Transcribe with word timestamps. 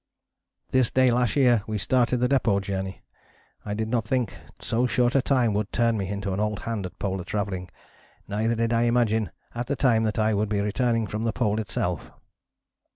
"This 0.71 0.89
day 0.89 1.11
last 1.11 1.35
year 1.35 1.61
we 1.67 1.77
started 1.77 2.17
the 2.17 2.27
Depôt 2.27 2.59
Journey. 2.63 3.03
I 3.63 3.75
did 3.75 3.87
not 3.87 4.03
think 4.03 4.35
so 4.59 4.87
short 4.87 5.13
a 5.13 5.21
time 5.21 5.53
would 5.53 5.71
turn 5.71 5.95
me 5.95 6.09
into 6.09 6.33
an 6.33 6.39
old 6.39 6.61
hand 6.61 6.87
at 6.87 6.97
polar 6.97 7.23
travelling, 7.23 7.69
neither 8.27 8.55
did 8.55 8.73
I 8.73 8.85
imagine 8.85 9.29
at 9.53 9.67
the 9.67 9.75
time 9.75 10.01
that 10.05 10.17
I 10.17 10.33
would 10.33 10.49
be 10.49 10.59
returning 10.59 11.05
from 11.05 11.21
the 11.21 11.31
Pole 11.31 11.59
itself." 11.59 12.09